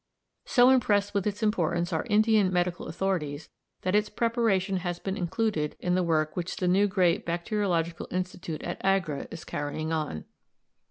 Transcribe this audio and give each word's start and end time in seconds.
So 0.45 0.71
impressed 0.71 1.13
with 1.13 1.27
its 1.27 1.43
importance 1.43 1.93
are 1.93 2.07
Indian 2.09 2.51
medical 2.51 2.87
authorities, 2.87 3.49
that 3.81 3.93
its 3.93 4.09
preparation 4.09 4.77
has 4.77 4.97
been 4.97 5.15
included 5.15 5.75
in 5.79 5.93
the 5.93 6.01
work 6.01 6.35
which 6.35 6.55
the 6.55 6.67
new 6.67 6.87
great 6.87 7.23
bacteriological 7.23 8.07
institute 8.09 8.63
at 8.63 8.83
Agra 8.83 9.27
is 9.29 9.43
carrying 9.43 9.93
on. 9.93 10.25